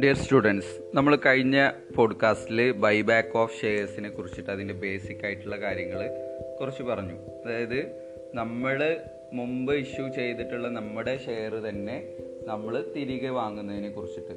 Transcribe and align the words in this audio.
Dear 0.00 0.14
students 0.14 0.90
നമ്മൾ 0.94 1.16
കഴിഞ്ഞ 1.16 1.70
പോഡ്കാസ്റ്റിൽ 1.96 2.72
ബൈബാക്ക് 2.72 3.38
ഓഫ് 3.38 3.60
ഷെയർസിനെ 3.60 4.10
കുറിച്ചിട്ട് 4.10 4.50
അതിന്റെ 4.50 4.74
ബേസിക് 4.74 5.24
ആയിട്ടുള്ള 5.24 5.56
കാര്യങ്ങൾ 5.56 6.10
കുറച്ച് 6.60 6.82
പറഞ്ഞു. 6.82 7.14
അതായത് 7.14 7.92
നമ്മൾ 8.34 8.98
മുമ്പ് 9.32 9.74
ഇഷ്യൂ 9.74 10.08
ചെയ്തിട്ടുള്ള 10.08 10.68
നമ്മുടെ 10.68 11.16
ഷെയർ 11.16 11.54
തന്നെ 11.54 12.16
നമ്മൾ 12.46 12.84
തിരികെ 12.96 13.28
വാങ്ങുന്നതിനെ 13.28 13.90
കുറിച്ചിട്ട്. 13.90 14.34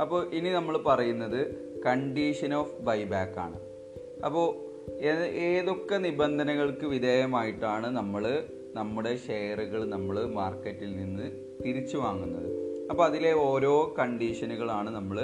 അപ്പോൾ 0.00 0.34
ഇനി 0.34 0.48
നമ്മൾ 0.48 0.78
പറയുന്നത് 0.78 1.70
കണ്ടീഷൻ 1.86 2.54
ഓഫ് 2.54 2.80
ബൈബാക്ക് 2.80 3.38
ആണ്. 3.38 3.60
അപ്പോൾ 4.24 4.66
ഏതൊക്കെ 5.34 5.94
നിബന്ധനകൾക്ക് 5.94 6.86
വിധേയമായിട്ടാണ് 6.86 7.96
നമ്മൾ 7.96 8.44
നമ്മുടെ 8.76 9.12
ഷെയറുകൾ 9.26 9.80
നമ്മൾ 9.94 10.16
മാർക്കറ്റിൽ 10.38 10.90
നിന്ന് 10.96 11.26
തിരിച്ചു 11.64 11.96
വാങ്ങുന്നത്. 11.96 12.48
അപ്പോൾ 12.90 13.04
അതിലെ 13.04 13.32
ഓരോ 13.32 13.74
കണ്ടീഷനുകളാണ് 13.98 14.90
നമ്മൾ 14.94 15.18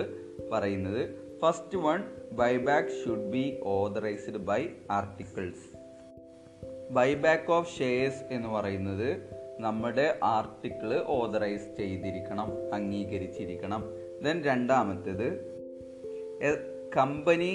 പറയുന്നത്. 0.52 1.02
First 1.42 1.78
one 1.78 2.00
buyback 2.32 2.94
should 3.02 3.28
be 3.34 3.44
authorised 3.76 4.42
by 4.50 4.62
articles 4.90 5.66
buyback 6.92 7.50
of 7.52 7.78
shares 7.78 8.22
എന്ന് 8.30 8.48
പറയുന്നത് 8.48 9.08
നമ്മുടെ 9.60 10.06
ആർട്ടിക്കിൾ 10.36 10.90
ഓതറൈസ് 11.16 11.68
ചെയ്തിരിക്കണം 11.78 12.48
അംഗീകരിച്ചിരിക്കണം. 12.74 13.82
ദെൻ 14.24 14.36
രണ്ടാമത്തേത് 14.44 15.28
company 16.96 17.52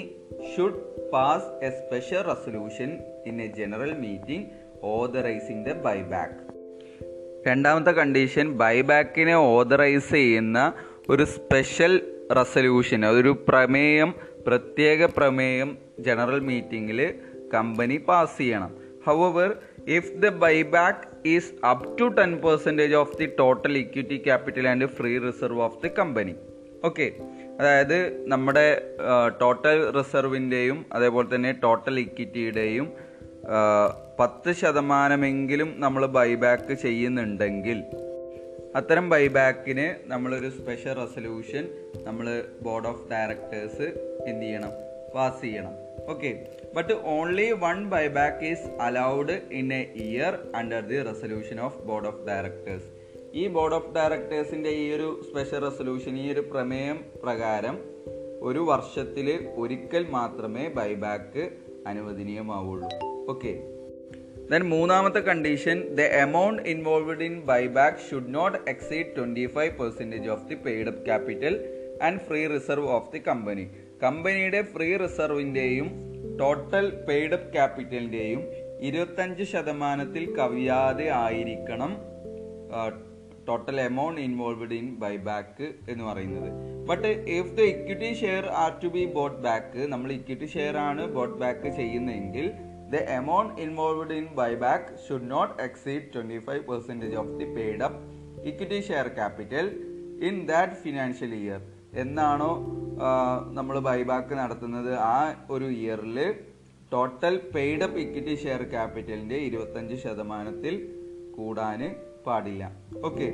should 0.52 0.80
pass 1.12 1.50
a 1.64 1.70
special 1.80 2.22
resolution 2.30 2.90
in 3.26 3.36
a 3.42 3.46
general 3.58 3.92
meeting 4.04 4.46
authorising 4.82 5.66
the 5.66 5.72
buyback 5.72 6.48
രണ്ടാമത്തെ 7.46 7.90
കണ്ടീഷൻ 7.90 8.52
ബൈബാക്കിനെ 8.52 9.34
ഓതറൈസ് 9.34 10.10
ചെയ്യുന്ന 10.10 10.72
ഒരു 11.10 11.22
സ്പെഷ്യൽ 11.22 12.02
റെസൊല്യൂഷൻ 12.36 13.06
അതൊരു 13.06 13.44
പ്രമേയം 13.48 14.14
പ്രത്യേക 14.46 15.04
പ്രമേയം 15.04 15.78
ജനറൽ 16.00 16.40
മീറ്റിംഗിൽ 16.40 17.14
കമ്പനി 17.54 17.96
പാസ് 17.96 18.38
ചെയ്യണം. 18.38 18.70
However 19.06 19.56
if 19.88 20.12
the 20.12 20.28
buyback 20.28 21.28
is 21.28 21.66
up 21.66 21.98
to 21.98 22.04
ten 22.04 22.36
percentage 22.36 22.94
of 22.94 23.18
the 23.18 23.26
total 23.38 23.78
equity 23.78 24.22
capital 24.26 24.68
and 24.68 24.86
free 24.86 25.18
reserve 25.18 25.60
of 25.60 25.82
the 25.82 25.88
company 25.98 26.34
okay 26.84 27.12
അതായത് 27.58 28.26
നമ്മുടെ 28.26 28.82
ടോട്ടൽ 29.40 29.90
റിസർവിന്റെയും 29.90 30.86
അതേപോലെ 30.92 31.34
തന്നെ 31.34 31.52
ടോട്ടൽ 31.52 32.00
ഇക്വിറ്റിയുടെയും 32.00 33.07
പത്ത് 34.18 34.52
ശതമാനമെങ്കിലും 34.52 35.74
നമ്മൾ 35.76 36.06
ബൈബാക്ക് 36.06 36.74
ചെയ്യുന്നുണ്ടെങ്കിൽ 36.74 37.84
അത്തരം 38.76 39.10
ബൈബാക്കിന് 39.10 40.10
നമ്മളൊരു 40.10 40.48
സ്പെഷ്യൽ 40.48 40.92
റെസൊല്യൂഷൻ 40.92 41.68
നമ്മൾ 42.04 42.44
ബോർഡ് 42.62 42.86
ഓഫ് 42.86 43.10
ഡയറക്ടേഴ്സ് 43.10 43.86
എന്ത് 44.26 44.42
ചെയ്യണം? 44.42 44.72
പാസ് 45.14 45.40
ചെയ്യണം. 45.42 45.72
Okay 46.08 46.46
but 46.74 46.92
only 46.92 47.52
one 47.52 47.88
buyback 47.88 48.44
is 48.44 48.68
allowed 48.80 49.32
in 49.52 49.72
a 49.72 49.92
year 49.94 50.38
under 50.54 50.80
the 50.80 51.02
resolution 51.02 51.60
of 51.60 51.78
board 51.82 52.06
of 52.06 52.26
directors 52.26 52.88
ഈ 53.34 53.48
ബോർഡ് 53.48 53.74
ഓഫ് 53.74 53.94
ഡയറക്ടേഴ്സിന്റെ 53.94 54.70
ഈ 54.70 54.92
ഒരു 54.92 55.20
സ്പെഷ്യൽ 55.30 55.60
റെസൊല്യൂഷൻ 55.60 56.18
ഈ 56.18 56.32
ഒരു 56.32 56.40
പ്രമേയം 56.40 57.04
പ്രകാരം 57.22 57.78
ഒരു 58.40 58.58
വർഷത്തിൽ 58.58 59.48
ഒരിക്കൽ 59.56 60.06
മാത്രമേ 60.08 60.68
ബൈബാക്ക് 60.68 61.67
അനുവദനീയമാവുള്ളൂ 61.88 62.90
ഓക്കെ 63.28 63.52
ദെൻ 64.50 64.62
മൂന്നാമത്തെ 64.66 65.20
condition 65.20 65.78
the 65.94 66.04
amount 66.18 66.62
involved 66.68 67.24
in 67.24 67.34
buyback 67.42 68.04
should 68.06 68.32
not 68.34 68.58
exceed 68.68 69.10
twenty 69.16 69.46
five 69.46 69.72
percentage 69.80 70.28
of 70.28 70.46
the 70.48 70.58
paid 70.66 70.88
up 70.88 71.02
capital 71.06 71.56
and 72.02 72.20
free 72.20 72.40
reserve 72.46 72.88
of 72.88 73.10
the 73.12 73.20
company 73.28 73.66
കമ്പനിയുടെ 74.02 74.62
ഫ്രീ 74.74 74.88
റിസർവിന്റെയും 74.96 75.88
ടോട്ടൽ 76.40 76.86
പെയ്ഡ് 77.08 77.34
അപ്പ് 77.34 77.50
ക്യാപിറ്റലിന്റെയും 77.52 78.42
ഇരുപത്തഞ്ച് 78.80 79.44
ശതമാനത്തിൽ 79.44 80.24
കവിയാതെ 80.34 81.06
ആയിരിക്കണം 81.18 81.92
total 83.48 83.76
amount 83.88 84.20
involved 84.28 84.76
in 84.80 84.88
buy 85.02 85.12
back 85.28 85.66
എന്ന് 85.92 86.04
പറയുന്നത്. 86.10 86.48
But 86.90 87.08
if 87.38 87.52
the 87.58 87.60
equity 87.74 88.10
share 88.22 88.44
are 88.62 88.70
to 88.82 88.88
be 88.96 89.04
bought 89.18 89.38
back 89.46 89.80
നമ്മൾ 89.92 90.10
ഇക്വിറ്റി 90.18 90.48
ഷെയർ 90.56 90.76
ആണ് 90.88 91.04
ബോട്ട് 91.16 91.36
ബാക്ക് 91.42 91.68
ചെയ്യുന്നതെങ്കിൽ 91.80 92.46
the 92.94 93.02
amount 93.18 93.54
involved 93.66 94.14
in 94.20 94.26
buy 94.40 94.52
back 94.66 94.90
should 95.06 95.30
not 95.34 95.54
exceed 95.66 96.06
twenty 96.14 96.38
five 96.46 96.62
percentage 96.70 97.16
of 97.22 97.34
the 97.40 97.48
paid 97.56 97.84
up 97.88 98.00
equity 98.50 98.80
share 98.88 99.08
capital 99.18 99.66
in 100.28 100.36
that 100.52 100.78
financial 100.84 101.32
year 101.42 101.60
എന്നാണോ 102.02 102.50
നമ്മൾ 103.56 103.76
buyback 103.88 104.34
നടത്തുന്നത്? 104.40 104.92
ആ 105.14 105.18
ഒരു 105.54 105.66
ഇയറിൽ 105.80 106.18
total 106.92 107.34
paid 107.54 107.84
up 107.86 107.98
equity 108.04 108.34
share 108.42 108.62
ക്യാപിറ്റലിന്റെ 108.74 109.38
ഇരുപത്തഞ്ച് 109.48 109.96
ശതമാനത്തിൽ 110.04 110.74
കൂടാൻ 111.36 111.80
പാടില്ല. 112.28 112.64
ഓക്കെ 113.04 113.28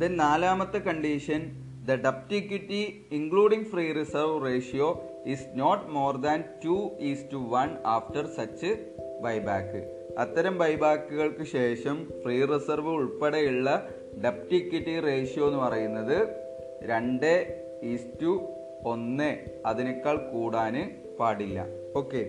ദെൻ 0.00 0.12
നാലാമത്തെ 0.24 0.78
condition 0.78 1.40
the 1.88 1.94
debt equity 2.06 2.82
including 3.12 3.66
free 3.66 3.84
reserve 3.92 4.36
ratio 4.46 4.88
is 5.26 5.46
not 5.54 5.84
more 5.96 6.16
than 6.26 6.44
two 6.64 6.76
is 7.10 7.24
to 7.32 7.40
one 7.54 7.70
after 7.86 8.26
such 8.36 8.70
buyback 9.22 9.80
അത്തരം 10.18 10.54
ബൈബാക്കുകൾക്ക് 10.58 11.44
ശേഷം 11.52 11.96
ഫ്രീ 12.22 12.36
റിസർവ് 12.44 12.90
ഉൾപ്പെടെയുള്ള 12.98 13.68
ഡപ്റ്റിക്വിറ്റി 14.24 14.94
റേഷ്യോ 15.00 15.46
എന്ന് 15.46 15.58
പറയുന്നത് 15.58 16.18
രണ്ട് 16.90 17.32
ഈസ് 17.92 18.10
ടു 18.22 18.32
ഒന്ന്. 18.84 19.30
അതിനേക്കാൾ 19.66 20.16
കൂടാൻ 20.32 20.74
പാടില്ല. 21.20 21.58
ഓക്കെ 21.96 22.22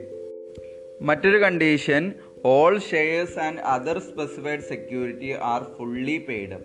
മറ്റൊരു 1.02 1.38
condition 1.38 2.04
all 2.52 2.80
shares 2.80 3.38
and 3.40 3.62
other 3.74 4.00
specified 4.00 4.66
security 4.70 5.30
are 5.52 5.62
fully 5.76 6.16
paid 6.28 6.58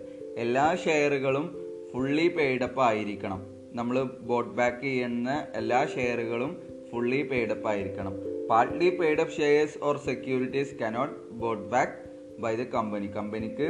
എല്ലാ 0.43 0.65
ഷെയറുകളും 0.85 1.45
ഫുള്ളി 1.91 2.25
പെയ്ഡപ്പ് 2.27 2.81
ആയിരിക്കണം. 2.87 3.39
നമ്മൾ 3.77 3.97
ബോട്ട് 4.29 4.51
ബാക്ക് 4.57 4.81
ചെയ്യുന്ന 4.81 5.29
എല്ലാ 5.55 5.79
ഷെയറുകളും 5.93 6.51
ഫുള്ളി 6.89 7.21
പെയ്ഡപ്പ് 7.21 7.67
ആയിരിക്കണം. 7.67 8.13
Partly 8.49 8.89
paid up 8.89 9.31
shares 9.31 9.77
or 9.83 9.97
securities 10.09 10.75
cannot 10.81 11.15
bought 11.43 11.65
back 11.75 11.95
by 12.43 12.53
the 12.55 12.65
company 12.75 13.09
കമ്പനിക്ക് 13.17 13.69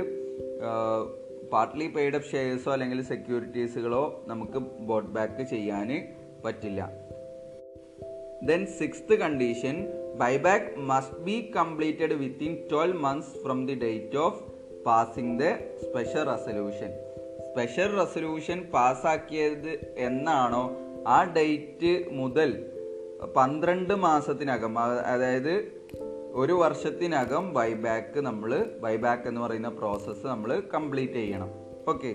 പാർട്ട്ലി 1.53 1.88
പെയ്ഡപ്പ് 1.96 2.31
ഷെയർസോ 2.31 2.72
അല്ലെങ്കിൽ 2.72 3.02
സെക്യൂരിറ്റീസുകളോ 3.14 4.03
നമുക്ക് 4.28 4.59
ബോട്ട് 4.90 5.09
ബാക്ക് 5.09 5.44
ചെയ്യാൻ 5.53 5.90
പറ്റില്ല. 6.46 6.81
Then 8.50 8.62
sixth 8.80 9.16
condition 9.24 9.75
buyback 10.18 10.80
must 10.81 11.18
be 11.18 11.52
completed 11.56 12.14
within 12.14 12.58
twelve 12.70 13.00
months 13.00 13.44
from 13.44 13.68
the 13.68 13.74
date 13.74 14.18
of 14.18 14.40
passing 14.86 15.40
the 15.40 15.46
special 15.81 16.24
resolution 16.24 16.92
special 17.46 18.00
resolution 18.00 18.64
പാസ്സാക്കിയത് 18.74 19.72
എന്നാണോ 19.98 20.64
ആ 21.08 21.24
date 21.24 22.09
മുതൽ 22.12 22.50
പന്ത്രണ്ട് 23.36 23.94
മാസത്തിനകം 23.94 24.78
അതായത് 25.06 25.53
ഒരു 26.34 26.53
വർഷത്തിനകം 26.53 27.53
ബൈബാക്ക് 27.53 28.19
നമ്മൾ 28.19 28.52
ബൈബാക്ക് 28.80 29.28
എന്ന് 29.28 29.42
പറയുന്ന 29.42 29.69
പ്രോസസ്സ് 29.69 30.28
നമ്മൾ 30.28 30.59
കംപ്ലീറ്റ് 30.74 31.14
ചെയ്യണം. 31.14 31.50
Okay 31.88 32.12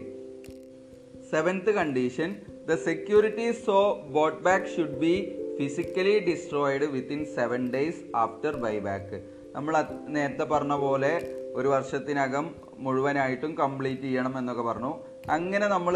seventh 1.31 1.71
condition 1.71 2.31
the 2.69 2.75
securities 2.75 3.71
so 3.71 3.83
bought 3.94 4.43
back 4.43 4.66
should 4.66 4.99
be 4.99 5.15
physically 5.59 6.15
destroyed 6.28 6.87
within 6.94 7.20
seven 7.37 7.62
days 7.75 8.03
after 8.22 8.54
buyback 8.65 9.19
നമ്മൾ 9.54 9.75
നേരത്തെ 10.15 10.44
പറഞ്ഞ 10.44 10.75
പോലെ 10.84 11.12
ഒരു 11.59 11.69
വർഷത്തിനകം 11.69 12.47
മുഴുവനായിട്ടും 12.84 13.53
കംപ്ലീറ്റ് 13.54 14.03
ചെയ്യണം 14.03 14.39
എന്നൊക്കെ 14.39 14.62
പറഞ്ഞു. 14.62 14.92
അങ്ങനെ 15.36 15.66
നമ്മൾ 15.68 15.95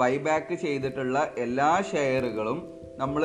ബൈബാക്ക് 0.00 0.54
ചെയ്തിട്ടുള്ള 0.54 1.18
എല്ലാ 1.44 1.70
ഷെയറുകളും 1.92 2.58
നമ്മൾ 2.96 3.22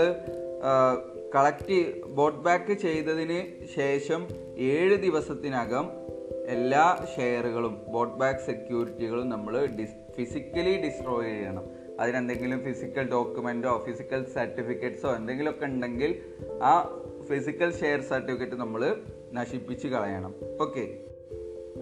കളക്ട് 1.35 1.79
ബോട്ട് 2.17 2.39
ബാക്ക് 2.45 2.73
ചെയ്തതിന് 2.85 3.39
ശേഷം 3.75 4.21
ഏഴ് 4.69 4.95
ദിവസത്തിനകം 5.05 5.85
എല്ലാ 6.55 6.85
ഷെയറുകളും 7.15 7.73
ബോട്ട് 7.95 8.17
ബാക്ക് 8.21 8.45
സെക്യൂരിറ്റികളും 8.47 9.27
നമ്മൾ 9.29 9.53
ഡിസ് 9.79 9.99
ഫിസിക്കലി 10.15 10.73
ഡിസ്ട്രോയ് 10.85 11.29
ചെയ്യണം. 11.33 11.65
അതിനെന്തെങ്കിലും 11.99 12.59
ഫിസിക്കൽ 12.63 13.09
ഡോക്യുമെന്റോ 13.11 13.83
ഫിസിക്കൽ 13.85 14.25
സർട്ടിഫിക്കറ്റ്സോ 14.33 15.15
എന്തെങ്കിലുമൊക്കെ 15.15 15.65
ഉണ്ടെങ്കിൽ 15.65 16.11
ആ 16.63 16.73
ഫിസിക്കൽ 17.29 17.71
ഷെയർ 17.79 18.01
സർട്ടിഫിക്കറ്റ് 18.01 18.55
നമ്മൾ 18.55 18.81
നശിപ്പിച്ച് 19.33 19.87
കളയണം. 19.87 20.33
ഓക്കെ 20.61 20.85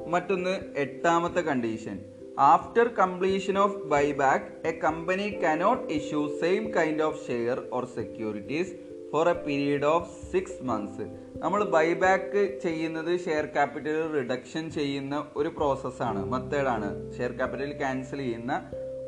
മറ്റൊന്ന് 0.08 0.54
എട്ടാമത്തെ 0.76 1.42
condition 1.42 1.98
after 2.46 2.88
completion 3.00 3.60
of 3.60 3.78
buyback 3.86 4.68
a 4.68 4.72
company 4.80 5.30
cannot 5.44 5.94
issue 5.94 6.40
same 6.42 6.72
kind 6.72 7.02
of 7.02 7.28
share 7.28 7.60
or 7.72 7.86
securities 7.96 8.74
for 9.12 9.30
a 9.30 9.34
period 9.46 9.86
of 9.86 10.32
six 10.32 10.64
months 10.64 11.06
നമ്മൾ 11.36 11.64
ബൈബാക്ക് 11.64 12.62
ചെയ്യുന്നത് 12.62 13.20
ഷെയർ 13.20 13.46
ക്യാപിറ്റൽ 13.46 14.14
റിഡക്ഷൻ 14.14 14.70
ചെയ്യുന്ന 14.70 15.26
ഒരു 15.36 15.50
പ്രോസസ്സാണ് 15.50 16.26
മെത്തേഡാണ് 16.26 16.90
ഷെയർ 17.18 17.32
ക്യാപിറ്റൽ 17.32 17.74
ക്യാൻസൽ 17.78 18.18
ചെയ്യുന്ന 18.18 18.54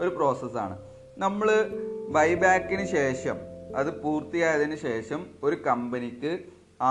ഒരു 0.02 0.10
പ്രോസസ്സാണ് 0.10 0.78
നമ്മൾ 1.20 1.50
ബൈബാക്കിന് 2.12 2.86
ശേഷം 2.98 3.38
അത് 3.76 3.90
പൂർത്തിയായതിനു 4.04 4.76
ശേഷം 4.86 5.22
ഒരു 5.44 5.56
കമ്പനിക്ക് 5.68 6.32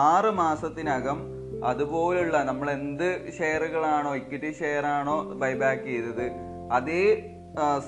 ആറ് 0.07 0.31
മാസത്തിനകം 0.41 1.19
അതുപോലുള്ള 1.65 2.37
നമ്മൾ 2.43 2.69
എന്ത് 2.71 3.09
ഷെയറുകളാണോ 3.39 4.11
ഇക്വിറ്റി 4.15 4.51
ഷെയർ 4.61 4.85
ആണോ 4.97 5.17
ബൈബാക്ക് 5.35 5.85
ചെയ്തത് 5.85 6.27
അതേ 6.73 7.03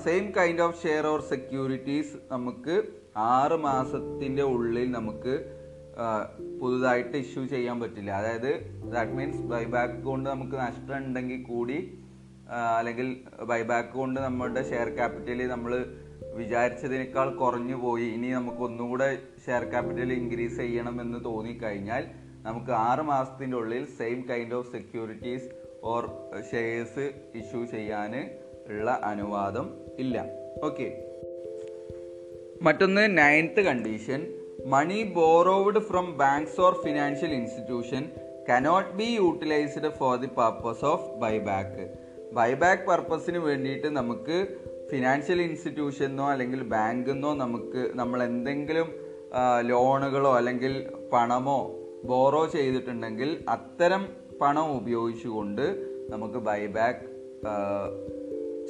same 0.03 0.25
kind 0.37 0.61
of 0.61 0.81
share 0.83 1.05
or 1.07 1.21
securities 1.29 2.13
നമുക്ക് 2.31 2.75
ആറ് 3.31 3.57
മാസത്തിന്റെ 3.67 4.43
ഉള്ളിൽ 4.53 4.91
നമുക്ക് 4.91 5.33
പുതുതായിട്ട് 6.61 7.15
ഇഷ്യൂ 7.17 7.41
ചെയ്യാൻ 7.45 7.77
പറ്റില്ല. 7.81 8.11
അതായത് 8.11 8.51
ദാറ്റ് 8.93 9.11
മീൻസ് 9.11 9.41
ബൈബാക്ക് 9.51 9.99
കൊണ്ട് 10.03 10.27
നമുക്ക് 10.29 10.55
നഷ്ടം 10.57 10.95
ഉണ്ടെങ്കിൽ 10.97 11.41
കൂടി 11.43 11.77
അല്ലെങ്കിൽ 12.77 13.07
ബൈബാക്ക് 13.45 13.93
കൊണ്ട് 13.93 14.19
നമ്മുടെ 14.19 14.63
ഷെയർ 14.69 14.89
ക്യാപിറ്റലിൽ 14.95 15.47
നമ്മൾ 15.47 15.73
വിചാരിച്ചതിനേക്കാൾ 16.35 17.35
കുറഞ്ഞു 17.35 17.75
പോയി. 17.75 18.03
ഇനി 18.03 18.27
നമുക്ക് 18.27 18.63
ഒന്നുകൂടെ 18.63 19.17
ഷെയർ 19.45 19.63
ക്യാപിറ്റൽ 19.63 20.13
ഇൻക്രീസ് 20.13 20.55
ചെയ്യണം 20.55 21.01
എന്ന് 21.01 21.25
തോന്നിക്കഴിഞ്ഞാൽ 21.25 22.03
നമുക്ക് 22.41 22.71
ആറ് 22.71 22.99
മാസത്തിന്റെ 22.99 23.57
ഉള്ളിൽ 23.57 23.85
same 23.97 24.25
kind 24.29 24.53
of 24.53 24.71
securities 24.71 25.47
or 25.83 26.03
shares 26.51 27.05
issue 27.35 27.65
ചെയ്യാൻ 27.65 28.13
ഉള്ള 28.67 28.91
അനുവാദം 29.03 29.67
ഇല്ല. 29.99 30.25
ഓക്കെ 30.63 30.87
മറ്റൊന്ന് 32.61 33.17
ninth 33.17 33.61
condition 33.61 34.21
money 34.65 35.03
borrowed 35.03 35.79
from 35.79 36.17
banks 36.17 36.61
or 36.61 36.73
financial 36.83 37.31
institution 37.31 38.03
cannot 38.49 38.91
be 38.91 39.03
utilised 39.03 39.89
for 39.89 40.19
the 40.19 40.27
purpose 40.37 40.85
of 40.85 41.19
buyback 41.19 41.85
buyback 42.33 42.83
പർപ്പസിന് 42.83 43.37
വേണ്ടിയിട്ട് 43.37 43.87
നമുക്ക് 43.87 44.37
ഫിനാൻഷ്യൽ 44.91 45.41
ഇൻസ്റ്റിറ്റ്യൂഷനോ 45.41 46.29
അല്ലെങ്കിൽ 46.29 46.63
ബാങ്കിന്നോ 46.63 47.35
നമുക്ക് 47.35 47.91
നമ്മൾ 47.93 48.23
എന്തെങ്കിലും 48.23 48.87
ലോണുകളോ 49.61 50.37
അല്ലെങ്കിൽ 50.37 50.89
പണമോ 51.13 51.59
ബോറോ 52.03 52.45
ചെയ്തിട്ടുണ്ടെങ്കിൽ 52.45 53.45
അത്തരം 53.49 54.07
പണം 54.41 54.75
ഉപയോഗിച്ചുകൊണ്ട് 54.75 55.65
നമുക്ക് 56.09 56.33
ബൈബാക്ക് 56.33 57.05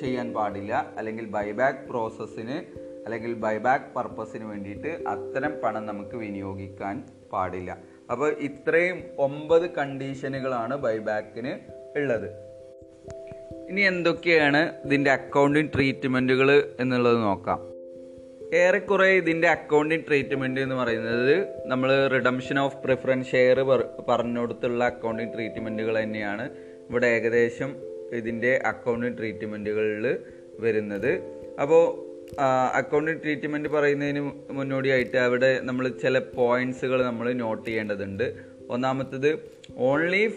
ചെയ്യാൻ 0.01 0.33
പാടില്ല. 0.33 0.93
അല്ലെങ്കിൽ 0.97 1.25
ബൈബാക്ക് 1.25 1.89
പ്രോസസ്സിന് 1.89 2.57
അല്ലെങ്കിൽ 3.05 3.33
ബൈബാക്ക് 3.33 3.85
പർപ്പസിന് 3.95 4.45
വേണ്ടിയിട്ട് 4.45 5.03
അത്തരം 5.07 5.53
പണം 5.63 5.85
നമുക്ക് 5.85 6.15
വിനിയോഗിക്കാൻ 6.15 7.03
പാടില്ല. 7.33 7.77
അപ്പോൾ 8.11 8.33
ഇത്രയും 8.33 9.03
ഒമ്പത് 9.17 9.69
കണ്ടീഷനുകളാണ് 9.69 10.75
ബൈബാക്കിന് 10.75 11.53
ഉള്ളത്. 11.97 12.50
ഇനി 13.71 13.81
എന്തൊക്കെയാണ് 13.81 14.71
ഇതിന്റെ 14.85 15.11
അക്കൗണ്ടിങ് 15.11 15.69
ട്രീറ്റ്മെന്റുകൾ 15.75 16.49
എന്നുള്ളത് 16.79 17.17
നോക്കാം. 17.17 17.59
ഏറെക്കുറെ 18.53 19.07
ഇതിന്റെ 19.07 19.47
അക്കൗണ്ടിങ് 19.47 20.01
ട്രീറ്റ്മെന്റ് 20.07 20.61
എന്ന് 20.61 20.75
പറയുന്നത് 20.75 21.35
നമ്മൾ 21.65 22.07
റിഡംഷൻ 22.07 22.59
ഓഫ് 22.59 22.77
പ്രിഫറൻസ് 22.83 23.31
ഷെയർ 23.31 23.59
പറഞ്ഞുകൊടുത്തുള്ള 24.09 24.83
അക്കൗണ്ടിങ് 24.83 25.33
ട്രീറ്റ്മെന്റുകൾ 25.33 26.03
തന്നെയാണ്. 26.03 26.49
ഇവിടെ 26.89 27.07
ഏകദേശം 27.07 27.75
ഇതിന്റെ 28.13 28.61
അക്കൗണ്ടിങ് 28.65 29.17
ട്രീറ്റ്മെന്റുകളിൽ 29.17 30.17
വരുന്നത്. 30.59 31.11
അപ്പോൾ 31.61 31.83
അക്കൗണ്ടിങ് 32.73 33.21
ട്രീറ്റ്മെന്റ് 33.23 33.69
പറയുന്നതിന് 33.69 34.31
മുന്നോടിയായിട്ട് 34.49 35.17
അവിടെ 35.17 35.59
നമ്മൾ 35.63 35.87
ചില 35.87 36.19
പോയിന്റ്സുകൾ 36.19 37.03
നമ്മൾ 37.05 37.33
നോട്ട് 37.33 37.65
ചെയ്യേണ്ടതുണ്ട്. 37.67 38.33
ഒന്നാമത്തത് 38.69 39.31
only 39.77 40.27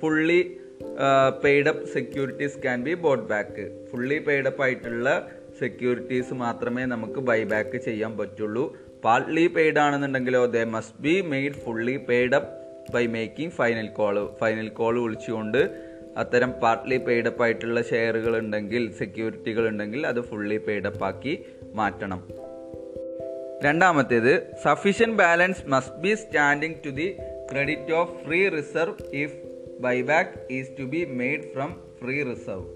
fully 0.00 0.59
paid 1.44 1.68
up 1.68 1.86
securities 1.86 2.62
can 2.62 2.82
be 2.82 2.94
bought 2.94 3.24
back 3.24 3.86
fully 3.90 4.18
paid 4.18 4.46
up 4.46 4.62
ആയിട്ടുള്ള 4.62 5.30
സെക്യൂരിറ്റീസ് 5.60 6.34
മാത്രമേ 6.34 6.84
നമുക്ക് 6.84 7.20
ബൈ 7.20 7.44
ബാക്ക് 7.44 7.76
ചെയ്യാൻ 7.76 8.18
പറ്റുള്ളൂ. 8.18 8.76
Partly 9.04 9.46
paid 9.46 9.78
ആണെന്നുണ്ടെങ്കിലോ 9.78 10.46
they 10.46 10.64
must 10.64 11.00
be 11.00 11.20
made 11.20 11.52
fully 11.52 11.96
paid 11.96 12.34
up 12.34 12.50
by 12.92 13.06
making 13.06 13.52
final 13.52 13.88
call 13.88 14.36
final 14.40 14.68
call 14.68 15.02
വിളിച്ചുകൊണ്ട് 15.02 15.90
അത്തരം 16.16 16.52
partly 16.52 16.96
paid 16.96 17.26
up 17.26 17.42
ആയിട്ടുള്ള 17.42 17.82
ഷെയറുകൾ 17.82 18.38
ഉണ്ടെങ്കിൽ 18.38 18.92
സെക്യൂരിറ്റികൾ 18.92 19.68
ഉണ്ടെങ്കിൽ 19.68 20.06
അത് 20.06 20.20
ഫുള്ളി 20.20 20.56
പെയ്ഡ് 20.56 20.86
അപ്പ് 20.86 21.04
ആക്കി 21.04 21.44
മാറ്റണം. 21.74 22.22
രണ്ടാമത്തേത് 23.64 24.52
sufficient 24.64 25.16
balance 25.16 25.62
must 25.66 25.94
be 25.94 26.14
standing 26.14 26.74
to 26.86 26.90
the 26.90 27.08
credit 27.52 27.92
of 27.92 28.24
free 28.24 28.48
reserve 28.48 29.14
if 29.16 29.49
buyback 29.80 30.52
is 30.52 30.70
to 30.78 30.84
be 30.84 31.04
made 31.04 31.46
from 31.54 31.70
free 32.02 32.22
reserve 32.22 32.66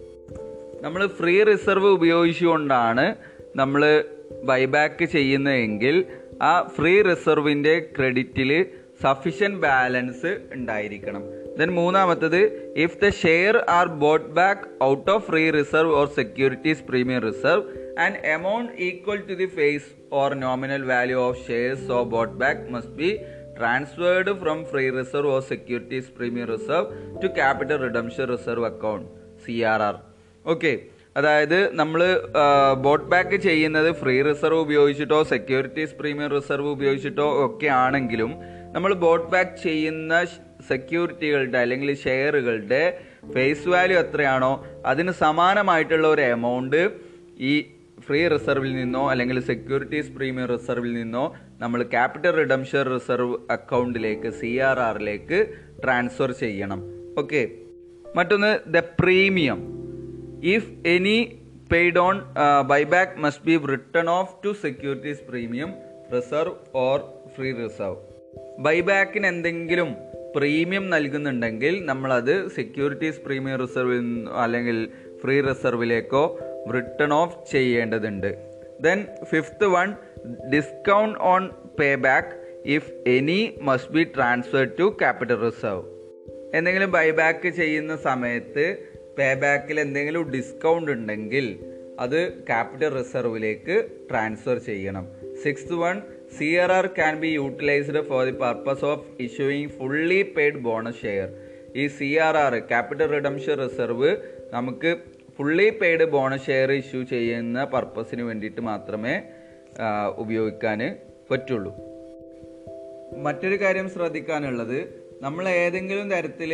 free 0.83 1.07
free 1.07 1.43
reserve 1.43 1.89
ഉപയോഗിച്ചുകൊണ്ടാണ് 1.89 3.07
നമ്മൾ 3.57 3.83
ബൈബാക്ക് 4.45 5.05
ചെയ്യുന്നതെങ്കിൽ 5.05 5.97
ആ 6.43 6.63
ഫ്രീ 6.77 7.03
റിസർവിന്റെ 7.03 7.75
ക്രെഡിറ്റിൽ 7.97 8.51
സഫീഷ്യൻ 9.03 9.61
ബാലൻസ് 9.61 10.31
ഉണ്ടായിരിക്കണം. 10.53 11.23
ദെൻ 11.59 11.71
മൂന്നാമത്തത് 11.71 12.41
if 12.77 12.99
the 12.99 13.09
share 13.09 13.57
are 13.69 13.87
bought 13.87 14.29
back 14.29 14.85
out 14.85 15.11
of 15.11 15.25
free 15.27 15.51
reserve 15.51 15.93
or 15.93 16.07
securities 16.15 16.83
premium 16.83 17.21
reserve 17.21 17.65
and 17.99 18.17
amount 18.27 18.73
equal 18.83 19.21
to 19.29 19.35
the 19.35 19.47
face 19.47 19.89
or 20.13 20.35
nominal 20.35 20.85
value 20.85 21.19
of 21.19 21.47
shares 21.47 21.93
or 21.93 22.05
bought 22.07 22.35
back 22.35 22.73
must 22.73 22.93
be 22.93 23.11
transferred 23.59 24.33
from 24.41 24.59
free 24.65 24.85
reserve 24.91 25.31
or 25.31 25.43
securities 25.49 26.11
premium 26.17 26.49
reserve 26.49 26.89
to 27.23 27.31
capital 27.37 27.79
redemption 27.85 28.27
reserve 28.27 28.67
account 28.67 29.07
C 29.45 29.57
R 29.73 29.83
R 29.83 29.97
okay 30.45 30.73
അതായത് 31.17 31.59
നമ്മൾ 31.75 32.01
bought 32.85 33.09
back 33.13 33.37
ചെയ്യുന്നത് 33.41 33.89
free 34.01 34.15
reserve 34.23 34.61
ഉപയോഗിച്ചിട്ടോ 34.61 35.19
securities 35.29 35.95
premium 35.95 36.31
reserve 36.31 36.69
ഉപയോഗിച്ചിട്ടോ 36.69 37.27
ഒക്കെ 37.45 37.69
ആണെങ്കിലും 37.83 38.31
നമ്മൾ 38.75 38.93
bought 39.05 39.29
back 39.33 39.55
ചെയ്യുന്ന 39.63 40.15
സെക്യൂരിറ്റികളുടെ 40.69 41.59
അല്ലെങ്കിൽ 41.59 41.91
ഷെയറുകളുടെ 42.05 42.83
ഫേസ് 43.35 43.69
വാല്യൂ 43.69 43.97
എത്രയാണോ 43.99 44.53
അതിന് 44.87 45.13
സമാനമായിട്ടുള്ള 45.21 46.07
ഒരു 46.09 46.25
എമൗണ്ട് 46.33 46.81
ഈ 47.43 47.55
ഫ്രീ 47.99 48.29
റിസർവിൽ 48.29 48.77
നിന്നോ 48.77 49.11
അല്ലെങ്കിൽ 49.11 49.41
സെക്യൂരിറ്റീസ് 49.41 50.11
പ്രീമിയം 50.11 50.47
റിസർവിൽ 50.47 50.95
നിന്നോ 50.95 51.35
നമ്മൾ 51.61 51.83
ക്യാപിറ്റൽ 51.83 52.31
റിഡംഷർ 52.31 52.95
റിസർവ് 52.95 53.37
അക്കൗണ്ടിലേക്ക് 53.51 54.31
സി 54.31 54.59
ആർ 54.59 54.81
ആറിലേക്ക് 54.81 55.39
ട്രാൻസ്ഫർ 55.85 56.33
ചെയ്യണം. 56.33 56.83
ഓക്കെ 57.19 57.49
മറ്റൊന്ന് 58.17 58.59
the 58.69 58.79
premium 58.79 59.61
if 60.45 60.89
any 60.89 61.39
paid 61.73 61.99
on 61.99 62.21
buyback 62.67 63.21
must 63.21 63.45
be 63.45 63.57
return 63.67 64.11
of 64.11 64.35
to 64.45 64.53
securities 64.53 65.23
premium 65.29 65.75
reserve 66.15 66.55
or 66.75 67.01
free 67.37 67.53
reserve 67.53 67.97
ബൈബാക്കിന് 68.59 69.27
എന്തെങ്കിലും 69.27 69.97
പ്രീമിയം 70.37 70.91
നൽകുന്നുണ്ടെങ്കിൽ 70.91 71.85
നമ്മളത് 71.85 72.49
സെക്യൂരിറ്റീസ് 72.49 73.21
പ്രീമിയം 73.21 73.59
റിസർവിൽ 73.59 74.29
അല്ലെങ്കിൽ 74.37 74.89
ഫ്രീ 75.25 75.41
റിസർവിലേക്കോ 75.41 76.39
റിട്ടേൺ 76.75 77.13
ഓഫ് 77.13 77.37
ചെയ്യേണ്ടതുണ്ട്. 77.53 78.35
Then 78.81 79.07
fifth 79.25 79.67
one 79.67 79.95
discount 80.53 81.19
on 81.19 81.51
pay 81.81 81.95
back 81.95 82.33
if 82.67 82.93
any 83.07 83.59
must 83.63 83.93
be 83.93 84.05
transfer 84.05 84.71
to 84.81 84.97
capital 84.99 85.41
reserve 85.47 85.83
എന്തെങ്കിലും 86.55 86.91
buyback 86.91 87.49
ചെയ്യുന്ന 87.49 87.97
സമയത്ത് 87.97 88.65
പേ 89.19 89.35
ബാക്കിൽ 89.35 89.81
എന്തെങ്കിലും 89.81 90.31
ഡിസ്കൗണ്ട് 90.31 90.91
ഉണ്ടെങ്കിൽ 90.91 91.47
അത് 92.01 92.47
ക്യാപിറ്റൽ 92.47 92.99
റിസർവിലേക്ക് 92.99 93.89
ട്രാൻസ്ഫർ 94.11 94.59
ചെയ്യണം. 94.59 95.09
Sixth 95.43 95.75
one 95.75 96.03
C 96.39 96.55
R 96.55 96.73
R 96.73 96.87
can 96.87 97.21
be 97.21 97.27
utilised 97.27 98.01
for 98.01 98.25
the 98.25 98.31
purpose 98.31 98.85
of 98.85 99.23
issuing 99.23 99.69
fully 99.69 100.23
paid 100.37 100.55
bonus 100.55 101.03
share 101.03 101.29
ഈ 101.77 101.85
C 101.89 102.09
R 102.17 102.37
R 102.37 102.55
capital 102.59 103.07
redemption 103.07 103.59
reserve 103.59 104.11
നമുക്ക് 104.53 104.91
fully 105.37 105.69
paid 105.71 106.05
bonus 106.05 106.47
share 106.47 106.73
issue 106.73 107.03
ചെയ്യുന്ന 107.03 107.65
പർപ്പസിന് 107.65 108.23
വേണ്ടിയിട്ട് 108.23 108.61
മാത്രമേ 108.61 109.15
ഉപയോഗിക്കാൻ 110.17 110.81
പറ്റുള്ളൂ. 111.31 111.73
മറ്റൊരു 113.23 113.57
കാര്യം 113.63 113.89
ശ്രദ്ധിക്കാനുള്ളത് 113.91 114.79
നമ്മൾ 115.23 115.49
ഏതെങ്കിലും 115.49 116.11
തരത്തിൽ 116.11 116.53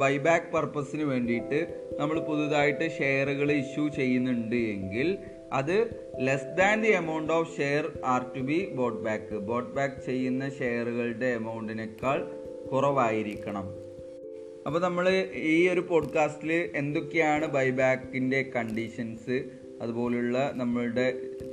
ബൈബാക്ക് 0.00 0.52
പർപ്പസിന് 0.54 1.02
വേണ്ടിയിട്ട് 1.02 1.58
നമ്മൾ 1.98 2.20
പുതുതായിട്ട് 2.20 2.90
ഷെയറുകൾ 2.98 3.52
ഇഷ്യൂ 3.52 3.88
ചെയ്യുന്നുണ്ട് 3.88 4.60
എങ്കിൽ 4.74 5.18
അത് 5.52 5.76
less 6.26 6.50
than 6.58 6.80
the 6.80 6.88
amount 6.88 7.32
of 7.32 7.56
share 7.56 7.84
are 8.04 8.24
to 8.36 8.40
be 8.40 8.58
bought 8.74 9.00
back 9.04 9.38
bought 9.50 9.70
back 9.70 9.98
ചെയ്യുന്ന 10.06 10.50
ഷെയറുകളുടെ 10.58 11.26
എമൗണ്ടിനേക്കാൾ 11.40 12.18
കുറവായിരിക്കണം. 12.72 13.66
അപ്പോൾ 14.66 14.78
നമ്മൾ 14.78 15.08
ഈ 15.34 15.68
ഒരു 15.68 15.80
പോഡ്കാസ്റ്റിൽ 15.80 16.70
എന്തൊക്കെയാണ് 16.74 17.46
ബൈബാക്കിന്റെ 17.46 18.42
കണ്ടീഷൻസ്? 18.56 19.44
അതുപോലുള്ള 19.82 20.52
നമ്മളുടെ 20.54 21.06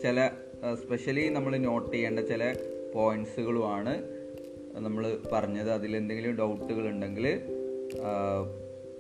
ചില 0.04 0.30
സ്പെഷ്യലി 0.74 1.30
നമ്മൾ 1.30 1.58
നോട്ട് 1.58 1.92
ചെയ്യേണ്ട 1.92 2.20
ചില 2.20 2.56
പോയിന്റ്സുകളുമാണ് 2.94 3.94
നമ്മൾ 4.74 5.18
പറഞ്ഞത്. 5.32 5.72
അതിലെന്തെങ്കിലും 5.72 6.36
ഡൗട്ടുകൾ 6.36 6.90
ഉണ്ടെങ്കിൽ 6.90 7.42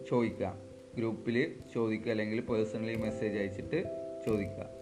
ചോദിക്കുക. 0.09 0.55
ഗ്രൂപ്പിൽ 0.97 1.51
ചോദിക്കുക. 1.73 2.11
അല്ലെങ്കിൽ 2.11 2.41
പേഴ്സണലി 2.41 2.95
മെസ്സേജ് 2.95 3.37
അയച്ചിട്ട് 3.37 3.83
ചോദിക്കുക. 4.27 4.76